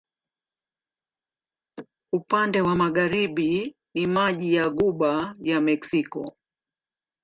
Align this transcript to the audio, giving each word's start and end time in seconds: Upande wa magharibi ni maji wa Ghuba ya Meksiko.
Upande 2.13 2.61
wa 2.61 2.75
magharibi 2.75 3.75
ni 3.93 4.07
maji 4.07 4.59
wa 4.59 4.69
Ghuba 4.69 5.35
ya 5.41 5.61
Meksiko. 5.61 6.37